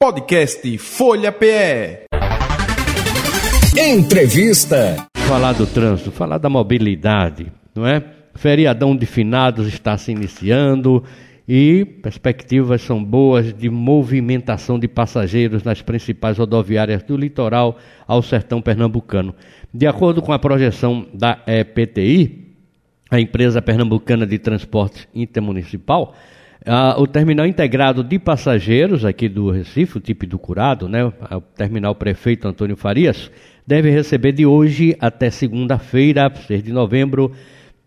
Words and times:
Podcast 0.00 0.78
Folha 0.78 1.32
PE. 1.32 2.06
Entrevista. 3.76 5.08
Falar 5.26 5.54
do 5.54 5.66
trânsito, 5.66 6.12
falar 6.12 6.38
da 6.38 6.48
mobilidade, 6.48 7.50
não 7.74 7.84
é? 7.84 8.04
Feriadão 8.32 8.96
de 8.96 9.04
finados 9.06 9.66
está 9.66 9.98
se 9.98 10.12
iniciando 10.12 11.02
e 11.48 11.84
perspectivas 11.84 12.80
são 12.80 13.02
boas 13.02 13.52
de 13.52 13.68
movimentação 13.68 14.78
de 14.78 14.86
passageiros 14.86 15.64
nas 15.64 15.82
principais 15.82 16.38
rodoviárias 16.38 17.02
do 17.02 17.16
litoral 17.16 17.76
ao 18.06 18.22
sertão 18.22 18.62
pernambucano. 18.62 19.34
De 19.74 19.88
acordo 19.88 20.22
com 20.22 20.32
a 20.32 20.38
projeção 20.38 21.08
da 21.12 21.42
EPTI, 21.44 22.54
a 23.10 23.18
empresa 23.18 23.60
pernambucana 23.60 24.24
de 24.24 24.38
transporte 24.38 25.08
intermunicipal, 25.12 26.14
ah, 26.68 26.94
o 26.98 27.06
terminal 27.06 27.46
integrado 27.46 28.04
de 28.04 28.18
passageiros 28.18 29.04
aqui 29.04 29.28
do 29.28 29.50
Recife, 29.50 29.96
o 29.96 30.00
tipo 30.00 30.26
do 30.26 30.38
Curado, 30.38 30.86
né, 30.86 31.02
o 31.04 31.40
terminal 31.56 31.94
prefeito 31.94 32.46
Antônio 32.46 32.76
Farias, 32.76 33.30
deve 33.66 33.90
receber 33.90 34.32
de 34.32 34.44
hoje 34.44 34.94
até 35.00 35.30
segunda-feira, 35.30 36.30
6 36.46 36.62
de 36.62 36.72
novembro, 36.72 37.32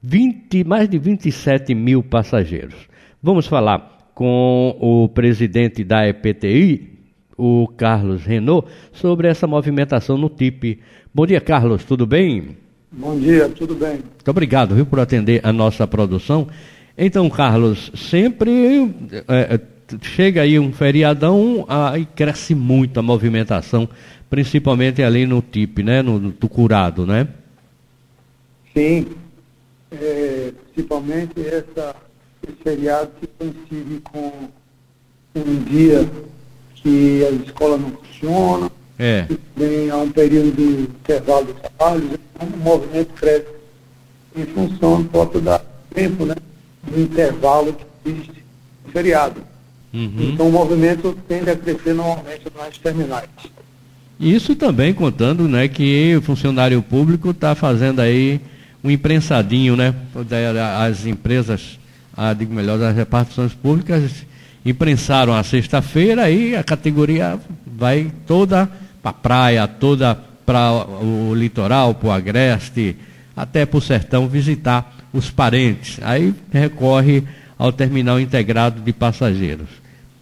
20, 0.00 0.62
mais 0.62 0.88
de 0.88 0.96
27 0.96 1.74
mil 1.74 2.04
passageiros. 2.04 2.76
Vamos 3.20 3.48
falar 3.48 4.10
com 4.14 4.76
o 4.80 5.08
presidente 5.08 5.82
da 5.82 6.08
EPTI, 6.08 6.98
o 7.36 7.66
Carlos 7.76 8.24
Renault, 8.24 8.68
sobre 8.92 9.26
essa 9.26 9.46
movimentação 9.46 10.16
no 10.16 10.28
TIP. 10.28 10.80
Bom 11.12 11.26
dia, 11.26 11.40
Carlos, 11.40 11.84
tudo 11.84 12.06
bem? 12.06 12.56
Bom 12.92 13.18
dia, 13.18 13.48
tudo 13.48 13.74
bem. 13.74 13.94
Muito 13.94 14.30
obrigado 14.30 14.74
viu, 14.74 14.86
por 14.86 14.98
atender 15.00 15.40
a 15.44 15.52
nossa 15.52 15.86
produção. 15.86 16.46
Então, 17.00 17.30
Carlos, 17.30 17.92
sempre 17.94 18.92
é, 19.28 19.60
chega 20.02 20.42
aí 20.42 20.58
um 20.58 20.72
feriadão 20.72 21.64
aí 21.68 22.04
cresce 22.04 22.56
muito 22.56 22.98
a 22.98 23.02
movimentação, 23.02 23.88
principalmente 24.28 25.00
ali 25.00 25.24
no 25.24 25.40
TIP, 25.40 25.84
né? 25.84 26.02
No, 26.02 26.18
no 26.18 26.32
Tucurado, 26.32 27.06
né? 27.06 27.28
Sim, 28.74 29.06
é, 29.92 30.52
principalmente 30.74 31.40
essa, 31.40 31.94
esse 32.42 32.56
feriado 32.64 33.10
que 33.20 33.28
coincide 33.28 34.00
com 34.02 34.32
um 35.36 35.62
dia 35.70 36.04
que 36.74 37.24
a 37.24 37.30
escola 37.30 37.78
não 37.78 37.92
funciona, 37.92 38.70
é. 38.98 39.24
vem 39.56 39.88
a 39.88 39.98
um 39.98 40.10
período 40.10 40.50
de 40.56 40.82
intervalo 40.82 41.46
de 41.46 41.52
trabalho, 41.54 42.10
então 42.34 42.48
o 42.48 42.56
movimento 42.56 43.14
cresce 43.14 43.46
em 44.36 44.44
função 44.46 45.02
do 45.02 45.08
próprio 45.08 45.40
da 45.40 45.60
tempo, 45.94 46.24
né? 46.24 46.34
No 46.86 47.02
intervalo 47.02 47.72
que 47.72 48.10
existe 48.10 48.44
no 48.84 48.92
feriado. 48.92 49.42
Uhum. 49.92 50.12
Então 50.18 50.48
o 50.48 50.52
movimento 50.52 51.16
tende 51.26 51.50
a 51.50 51.56
crescer 51.56 51.94
normalmente 51.94 52.42
nas 52.56 52.76
terminais. 52.78 53.28
Isso 54.20 54.56
também 54.56 54.92
contando 54.92 55.48
né, 55.48 55.68
que 55.68 56.16
o 56.16 56.22
funcionário 56.22 56.82
público 56.82 57.30
está 57.30 57.54
fazendo 57.54 58.00
aí 58.00 58.40
um 58.82 58.90
imprensadinho, 58.90 59.76
né? 59.76 59.94
As 60.78 61.06
empresas, 61.06 61.78
a, 62.16 62.32
digo 62.32 62.52
melhor, 62.52 62.82
as 62.82 62.96
repartições 62.96 63.54
públicas 63.54 64.24
imprensaram 64.64 65.32
a 65.32 65.42
sexta-feira 65.42 66.30
e 66.30 66.54
a 66.54 66.62
categoria 66.62 67.38
vai 67.66 68.10
toda 68.26 68.68
para 69.02 69.10
a 69.10 69.14
praia, 69.14 69.68
toda 69.68 70.14
para 70.44 70.72
o 70.72 71.34
litoral, 71.34 71.94
para 71.94 72.08
o 72.08 72.12
agreste, 72.12 72.96
até 73.38 73.64
para 73.64 73.78
o 73.78 73.80
sertão 73.80 74.26
visitar 74.26 74.96
os 75.12 75.30
parentes. 75.30 75.98
Aí 76.02 76.34
recorre 76.50 77.22
ao 77.56 77.72
terminal 77.72 78.18
integrado 78.18 78.80
de 78.80 78.92
passageiros. 78.92 79.68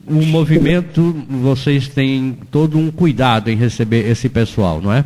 O 0.07 0.23
movimento, 0.27 1.13
vocês 1.29 1.89
têm 1.89 2.39
todo 2.51 2.79
um 2.79 2.91
cuidado 2.91 3.51
em 3.51 3.57
receber 3.57 4.09
esse 4.09 4.29
pessoal, 4.29 4.81
não 4.81 4.93
é? 4.93 5.05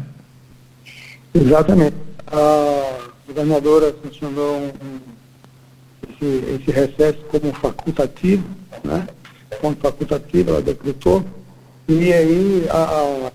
Exatamente. 1.33 1.95
A 2.27 2.99
governadora 3.27 3.95
funcionou 4.03 4.59
um, 4.59 4.99
esse, 6.11 6.61
esse 6.61 6.71
recesso 6.71 7.19
como 7.31 7.53
facultativo, 7.53 8.45
né? 8.85 9.07
Como 9.61 9.77
facultativo, 9.77 10.51
ela 10.51 10.63
decretou. 10.63 11.25
E 11.89 12.13
aí 12.13 12.67
a, 12.69 13.31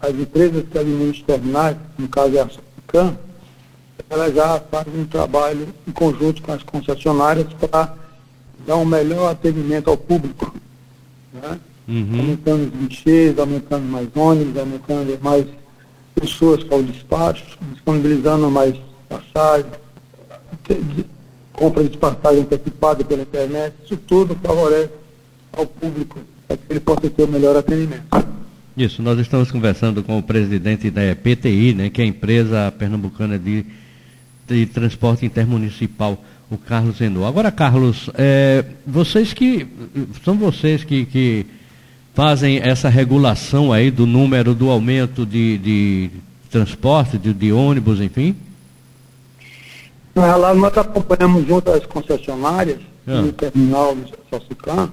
a, 0.00 0.08
as 0.08 0.14
empresas 0.14 0.64
que 0.70 0.78
administram 0.78 1.26
terminais, 1.26 1.76
no 1.96 2.08
caso 2.08 2.36
é 2.36 2.40
a 2.40 2.48
Sofican, 2.48 3.16
ela 4.10 4.32
já 4.32 4.60
faz 4.70 4.86
um 4.88 5.04
trabalho 5.04 5.68
em 5.86 5.92
conjunto 5.92 6.42
com 6.42 6.52
as 6.52 6.62
concessionárias 6.62 7.46
para 7.54 7.94
dar 8.66 8.76
um 8.76 8.84
melhor 8.84 9.30
atendimento 9.30 9.90
ao 9.90 9.96
público. 9.96 10.54
Né? 11.32 11.58
Uhum. 11.86 12.20
Aumentando 12.20 12.64
os 12.64 12.88
guichês, 12.88 13.38
aumentando 13.38 13.84
mais 13.84 14.08
ônibus, 14.14 14.56
aumentando 14.58 15.18
mais 15.22 15.46
pessoas 16.14 16.64
para 16.64 16.78
o 16.78 16.82
despacho, 16.82 17.58
disponibilizando 17.72 18.50
mais 18.50 18.74
passagens, 19.08 19.72
compra 21.52 21.84
de 21.84 21.96
passagem 21.96 22.40
antecipada 22.42 23.04
pela 23.04 23.22
internet, 23.22 23.74
isso 23.84 23.96
tudo 23.96 24.36
favorece 24.42 24.90
ao 25.52 25.66
público 25.66 26.18
para 26.46 26.56
que 26.56 26.62
ele 26.70 26.80
possa 26.80 27.10
ter 27.10 27.22
o 27.22 27.28
melhor 27.28 27.56
atendimento. 27.56 28.04
Isso, 28.76 29.02
nós 29.02 29.18
estamos 29.18 29.50
conversando 29.50 30.04
com 30.04 30.18
o 30.18 30.22
presidente 30.22 30.90
da 30.90 31.00
PTI, 31.16 31.74
né, 31.74 31.90
que 31.90 32.00
é 32.00 32.04
a 32.04 32.06
empresa 32.06 32.72
pernambucana 32.78 33.38
de 33.38 33.66
de 34.54 34.66
Transporte 34.66 35.26
Intermunicipal, 35.26 36.22
o 36.50 36.56
Carlos 36.56 36.96
Zenou. 36.96 37.26
Agora, 37.26 37.50
Carlos, 37.50 38.10
é, 38.14 38.64
vocês 38.86 39.32
que 39.32 39.66
são 40.24 40.36
vocês 40.36 40.84
que, 40.84 41.04
que, 41.04 41.46
fazem 42.14 42.58
essa 42.58 42.88
regulação 42.88 43.72
aí 43.72 43.92
do 43.92 44.04
número 44.04 44.52
do 44.52 44.70
aumento 44.70 45.24
de, 45.24 45.58
de 45.58 46.10
transporte, 46.50 47.16
de, 47.16 47.32
de 47.32 47.52
ônibus, 47.52 48.00
enfim? 48.00 48.34
Lá 50.16 50.52
nós 50.52 50.76
acompanhamos 50.76 51.46
junto 51.46 51.70
às 51.70 51.86
concessionárias 51.86 52.80
ah. 53.06 53.22
no 53.22 53.32
terminal 53.32 53.94
do 53.94 54.08
Salsicam 54.28 54.90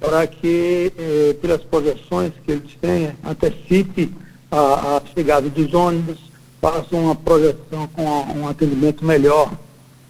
para 0.00 0.26
que, 0.26 0.92
eh, 0.96 1.36
pelas 1.40 1.62
projeções 1.62 2.32
que 2.44 2.52
eles 2.52 2.70
têm, 2.80 3.12
antecipe 3.24 4.10
a, 4.50 4.96
a 4.96 5.02
chegada 5.14 5.48
dos 5.48 5.72
ônibus, 5.74 6.18
façam 6.66 7.00
uma 7.00 7.14
projeção 7.14 7.88
com 7.92 8.02
um 8.02 8.48
atendimento 8.48 9.04
melhor, 9.04 9.52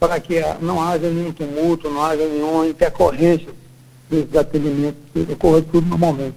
para 0.01 0.19
que 0.19 0.41
não 0.63 0.81
haja 0.83 1.11
nenhum 1.11 1.31
tumulto, 1.31 1.91
não 1.91 2.03
haja 2.03 2.27
nenhuma 2.27 2.67
intercorrência 2.67 3.49
desses 4.09 4.35
atendimentos, 4.35 4.99
que 5.13 5.33
ocorra 5.33 5.61
tudo 5.61 5.87
normalmente. 5.87 6.35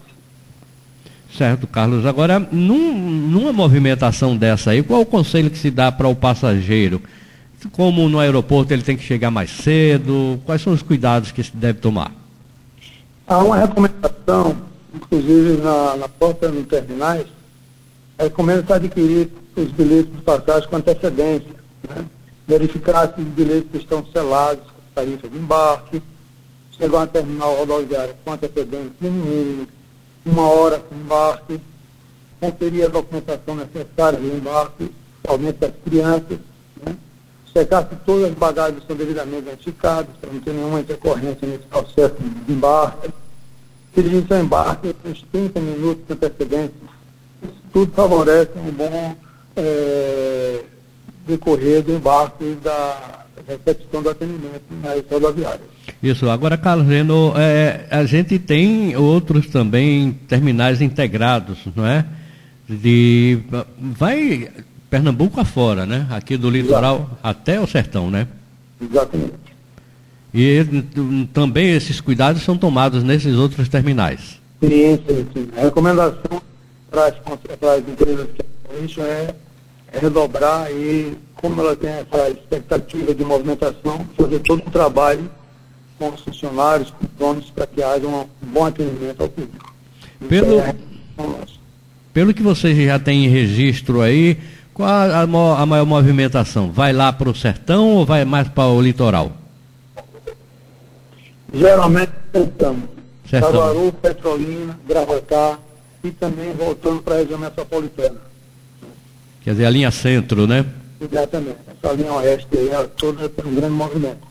Certo, 1.37 1.65
Carlos. 1.67 2.05
Agora, 2.05 2.37
num, 2.51 2.99
numa 2.99 3.53
movimentação 3.53 4.35
dessa 4.35 4.71
aí, 4.71 4.83
qual 4.83 5.01
o 5.01 5.05
conselho 5.05 5.49
que 5.49 5.57
se 5.57 5.71
dá 5.71 5.89
para 5.89 6.07
o 6.09 6.15
passageiro? 6.15 7.01
Como 7.71 8.09
no 8.09 8.19
aeroporto 8.19 8.73
ele 8.73 8.81
tem 8.81 8.97
que 8.97 9.03
chegar 9.03 9.31
mais 9.31 9.51
cedo? 9.51 10.41
Quais 10.45 10.61
são 10.61 10.73
os 10.73 10.81
cuidados 10.81 11.31
que 11.31 11.43
se 11.43 11.55
deve 11.55 11.79
tomar? 11.79 12.11
Há 13.25 13.37
uma 13.37 13.57
recomendação, 13.57 14.57
inclusive 14.93 15.61
na, 15.61 15.95
na 15.95 16.09
porta 16.09 16.49
dos 16.49 16.65
terminais, 16.65 17.25
recomenda-se 18.17 18.73
adquirir 18.73 19.29
os 19.61 19.71
bilhetes 19.71 20.11
de 20.11 20.21
passagem 20.21 20.69
com 20.69 20.75
antecedência, 20.77 21.55
né? 21.87 22.05
verificar 22.47 23.13
se 23.13 23.21
os 23.21 23.27
bilhetes 23.27 23.69
estão 23.73 24.05
selados 24.11 24.63
com 24.63 24.81
tarifa 24.95 25.27
de 25.27 25.37
embarque, 25.37 26.01
chegar 26.71 27.03
a 27.03 27.07
terminal 27.07 27.55
rodoviária 27.55 28.15
com 28.23 28.31
antecedência 28.31 28.91
no 29.01 29.11
mínimo, 29.11 29.67
uma 30.25 30.49
hora 30.49 30.79
com 30.79 30.95
embarque, 30.95 31.59
conferir 32.39 32.85
a 32.85 32.87
documentação 32.87 33.55
necessária 33.55 34.19
do 34.19 34.35
embarque, 34.35 34.91
somente 35.27 35.57
das 35.57 35.73
crianças, 35.83 36.39
né? 36.85 36.95
checar 37.53 37.87
se 37.89 37.95
todas 38.05 38.29
as 38.29 38.33
bagagens 38.33 38.83
são 38.87 38.95
devidamente 38.95 39.49
identificadas, 39.49 40.15
para 40.19 40.31
não 40.31 40.39
ter 40.39 40.53
nenhuma 40.53 40.79
intercorrência 40.79 41.47
nesse 41.47 41.65
processo 41.65 42.15
de 42.19 42.51
embarque, 42.51 43.09
dirigir 43.93 44.27
seu 44.27 44.39
embarque 44.39 44.95
uns 45.05 45.21
30 45.31 45.59
minutos 45.59 46.05
de 46.07 46.13
antecedência. 46.13 46.89
Isso 47.43 47.61
tudo 47.73 47.91
favorece 47.93 48.51
um 48.57 48.71
bom 48.71 49.15
é, 49.59 50.61
decorrer 51.27 51.83
do 51.83 51.93
embarque 51.93 52.57
da 52.63 53.25
recepção 53.47 54.01
do 54.01 54.09
atendimento 54.09 54.63
nas 54.81 55.03
rodoviárias. 55.09 55.67
Isso, 56.01 56.29
agora, 56.29 56.57
Carlos 56.57 56.87
Reno, 56.87 57.33
é, 57.35 57.85
a 57.89 58.05
gente 58.05 58.39
tem 58.39 58.95
outros 58.95 59.47
também 59.47 60.13
terminais 60.27 60.81
integrados, 60.81 61.57
não 61.75 61.85
é? 61.85 62.05
De, 62.67 63.39
vai 63.77 64.49
Pernambuco 64.89 65.39
afora, 65.39 65.85
né? 65.85 66.07
Aqui 66.09 66.35
do 66.35 66.49
litoral 66.49 66.95
Exato. 66.95 67.17
até 67.21 67.59
o 67.59 67.67
sertão, 67.67 68.09
né? 68.09 68.27
Exatamente. 68.81 69.33
E 70.33 70.63
também 71.33 71.71
esses 71.71 71.99
cuidados 72.01 72.43
são 72.43 72.57
tomados 72.57 73.03
nesses 73.03 73.35
outros 73.35 73.67
terminais. 73.67 74.39
Sim, 74.61 74.99
sim, 75.07 75.27
sim. 75.33 75.49
A 75.57 75.61
recomendação 75.61 76.41
para 76.89 77.07
as, 77.07 77.15
para 77.59 77.73
as 77.73 77.79
empresas 77.79 78.27
que 78.35 79.01
é 79.01 79.35
redobrar 79.91 80.71
e, 80.71 81.17
como 81.35 81.61
ela 81.61 81.75
tem 81.75 81.89
essa 81.89 82.29
expectativa 82.29 83.13
de 83.13 83.23
movimentação, 83.23 84.05
fazer 84.17 84.39
todo 84.39 84.59
o 84.65 84.71
trabalho 84.71 85.29
com 85.97 86.09
os 86.09 86.21
funcionários, 86.21 86.91
com 86.91 87.05
os 87.05 87.11
donos, 87.17 87.49
para 87.51 87.67
que 87.67 87.83
haja 87.83 88.07
um 88.07 88.25
bom 88.41 88.65
atendimento 88.65 89.21
ao 89.21 89.29
público. 89.29 89.73
Pelo, 90.27 90.61
pelo 92.13 92.33
que 92.33 92.41
vocês 92.41 92.77
já 92.77 92.99
têm 92.99 93.25
em 93.25 93.29
registro 93.29 94.01
aí, 94.01 94.37
qual 94.73 94.89
a, 94.89 95.21
a 95.21 95.65
maior 95.65 95.85
movimentação? 95.85 96.71
Vai 96.71 96.93
lá 96.93 97.11
para 97.11 97.29
o 97.29 97.35
sertão 97.35 97.89
ou 97.89 98.05
vai 98.05 98.23
mais 98.23 98.47
para 98.47 98.67
o 98.67 98.81
litoral? 98.81 99.31
Geralmente 101.53 102.11
sertão. 102.31 102.77
Sertão. 103.29 103.91
Petrolina, 104.01 104.79
Gravatá 104.87 105.59
e 106.03 106.11
também 106.11 106.53
voltando 106.53 107.01
para 107.01 107.15
a 107.15 107.17
região 107.17 107.37
metropolitana. 107.37 108.28
Quer 109.49 109.53
dizer, 109.53 109.65
a 109.65 109.69
linha 109.71 109.89
centro, 109.89 110.45
né? 110.45 110.63
Exatamente. 111.01 111.57
Essa 111.83 111.93
linha 111.93 112.13
oeste 112.13 112.47
aí, 112.55 112.69
ela 112.69 112.87
toda 112.87 113.27
tem 113.27 113.51
um 113.51 113.55
grande 113.55 113.73
movimento. 113.73 114.27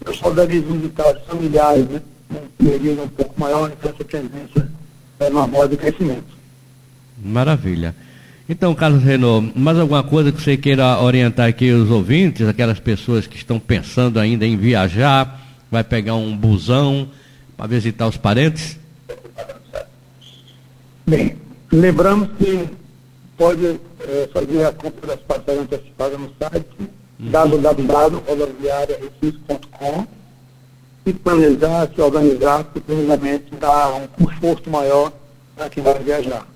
O 0.00 0.04
pessoal 0.06 0.34
deve 0.34 0.58
visitar 0.58 1.14
os 1.14 1.22
familiares, 1.22 1.86
né? 1.88 2.02
Um 2.32 2.64
período 2.64 3.02
um 3.04 3.08
pouco 3.10 3.40
maior, 3.40 3.70
então 3.70 3.92
essa 3.92 4.02
tendência 4.02 4.68
é 5.20 5.30
normal 5.30 5.68
de 5.68 5.76
crescimento. 5.76 6.24
Maravilha. 7.24 7.94
Então, 8.48 8.74
Carlos 8.74 9.04
Renault, 9.04 9.52
mais 9.56 9.78
alguma 9.78 10.02
coisa 10.02 10.32
que 10.32 10.42
você 10.42 10.56
queira 10.56 10.98
orientar 10.98 11.48
aqui 11.48 11.70
os 11.70 11.88
ouvintes, 11.88 12.48
aquelas 12.48 12.80
pessoas 12.80 13.28
que 13.28 13.36
estão 13.36 13.60
pensando 13.60 14.18
ainda 14.18 14.44
em 14.44 14.56
viajar, 14.56 15.46
vai 15.70 15.84
pegar 15.84 16.16
um 16.16 16.36
busão 16.36 17.08
para 17.56 17.68
visitar 17.68 18.08
os 18.08 18.16
parentes? 18.16 18.76
Bem, 21.06 21.36
lembramos 21.70 22.30
que 22.36 22.68
pode 23.38 23.78
é, 24.08 24.26
fazer 24.32 24.64
a 24.64 24.72
compra 24.72 25.08
das 25.08 25.20
passagens 25.20 25.64
antecipadas 25.64 26.18
no 26.18 26.30
site 26.38 26.66
uhum. 27.20 27.30
www.rodoviariarecis.com 27.30 30.06
e 31.06 31.12
planejar, 31.12 31.88
se 31.94 32.00
organizar, 32.00 32.64
que 32.64 32.80
planejamento 32.80 33.54
dá 33.58 33.94
um 33.94 34.06
conforto 34.06 34.70
maior 34.70 35.12
para 35.56 35.70
quem 35.70 35.82
vai 35.82 35.98
viajar. 35.98 36.46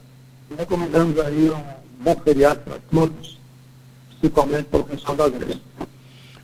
Recomendamos 0.56 1.18
aí 1.18 1.50
um 1.50 1.60
bom 2.02 2.14
feriado 2.22 2.60
para 2.60 2.76
todos, 2.90 3.38
principalmente 4.20 4.64
para 4.64 4.80
o 4.80 4.84
pessoal 4.84 5.16
da 5.16 5.28
Grécia. 5.28 5.60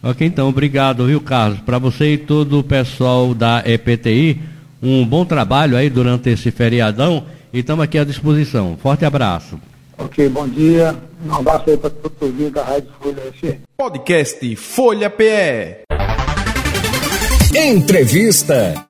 Ok, 0.02 0.26
então, 0.26 0.48
obrigado, 0.48 1.06
viu, 1.06 1.20
Carlos? 1.20 1.60
Para 1.60 1.78
você 1.78 2.14
e 2.14 2.18
todo 2.18 2.58
o 2.58 2.64
pessoal 2.64 3.34
da 3.34 3.62
EPTI, 3.66 4.40
um 4.82 5.06
bom 5.06 5.26
trabalho 5.26 5.76
aí 5.76 5.90
durante 5.90 6.30
esse 6.30 6.50
feriadão 6.50 7.26
e 7.52 7.58
estamos 7.58 7.84
aqui 7.84 7.98
à 7.98 8.04
disposição. 8.04 8.78
Forte 8.80 9.04
abraço. 9.04 9.60
Ok, 10.00 10.28
bom 10.30 10.48
dia. 10.48 10.94
Um 11.26 11.34
abraço 11.34 11.68
aí 11.68 11.76
para 11.76 11.90
todos 11.90 12.16
os 12.22 12.52
da 12.52 12.64
Rádio 12.64 12.88
Folha 13.00 13.32
FM. 13.32 13.60
Podcast 13.76 14.56
Folha 14.56 15.10
PE. 15.10 15.84
Entrevista. 17.54 18.86